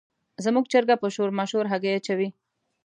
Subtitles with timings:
[0.43, 2.29] زموږ چرګه په شور ماشور هګۍ اچوي.